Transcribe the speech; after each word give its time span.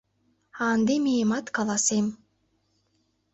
А 0.61 0.63
ынде 0.75 0.95
миемат, 1.03 1.45
каласем. 1.55 2.05